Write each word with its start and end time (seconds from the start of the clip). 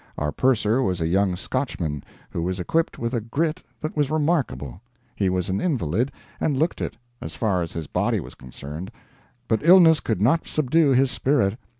Our 0.17 0.31
purser 0.31 0.81
was 0.81 0.99
a 0.99 1.05
young 1.05 1.35
Scotchman 1.35 2.03
who 2.31 2.41
was 2.41 2.59
equipped 2.59 2.97
with 2.97 3.13
a 3.13 3.21
grit 3.21 3.61
that 3.81 3.95
was 3.95 4.09
remarkable. 4.09 4.81
He 5.15 5.29
was 5.29 5.47
an 5.47 5.61
invalid, 5.61 6.11
and 6.39 6.57
looked 6.57 6.81
it, 6.81 6.97
as 7.21 7.35
far 7.35 7.61
as 7.61 7.73
his 7.73 7.85
body 7.85 8.19
was 8.19 8.33
concerned, 8.33 8.89
but 9.47 9.63
illness 9.63 9.99
could 9.99 10.19
not 10.19 10.47
subdue 10.47 10.89
his 10.89 11.11
spirit. 11.11 11.55